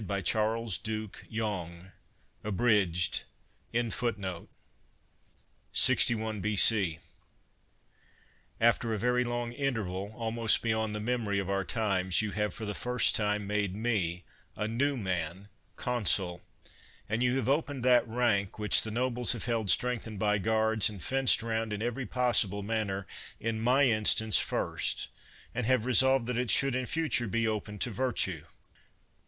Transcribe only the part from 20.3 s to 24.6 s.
guards, and fenced round in every possible manner, in my instance